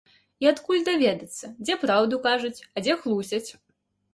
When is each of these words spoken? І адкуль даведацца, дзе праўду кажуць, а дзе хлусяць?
І 0.45 0.47
адкуль 0.51 0.81
даведацца, 0.87 1.49
дзе 1.63 1.77
праўду 1.83 2.15
кажуць, 2.27 2.65
а 2.75 2.85
дзе 2.87 2.97
хлусяць? 3.03 3.47